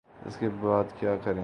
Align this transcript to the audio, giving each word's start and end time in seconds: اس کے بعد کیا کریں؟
اس 0.25 0.37
کے 0.37 0.49
بعد 0.61 0.99
کیا 0.99 1.15
کریں؟ 1.15 1.39